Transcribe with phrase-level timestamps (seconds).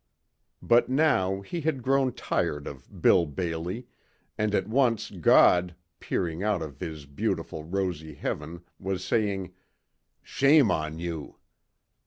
[0.63, 3.85] But now he had grown tired of "Bill Bailey"
[4.35, 9.53] and at once God, peering out of his beautiful rosy heaven was saying,
[10.23, 11.37] "Shame on you."